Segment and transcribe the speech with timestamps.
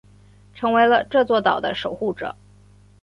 [0.55, 2.35] 成为了这座岛的守护者。